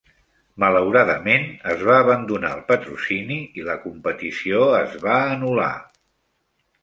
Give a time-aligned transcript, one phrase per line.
[0.61, 1.43] Malauradament,
[1.73, 4.63] es va abandonar el patrocini i la competició
[5.07, 5.71] va anul·lar.